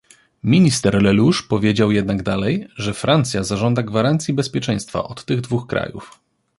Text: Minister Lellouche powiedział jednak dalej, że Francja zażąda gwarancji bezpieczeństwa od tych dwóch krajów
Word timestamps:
Minister 0.43 1.01
Lellouche 1.01 1.47
powiedział 1.49 1.91
jednak 1.91 2.23
dalej, 2.23 2.67
że 2.75 2.93
Francja 2.93 3.43
zażąda 3.43 3.83
gwarancji 3.83 4.33
bezpieczeństwa 4.33 5.03
od 5.03 5.25
tych 5.25 5.41
dwóch 5.41 5.67
krajów 5.67 6.19